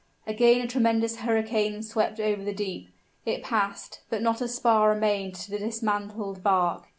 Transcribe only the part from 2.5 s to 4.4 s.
deep: it passed, but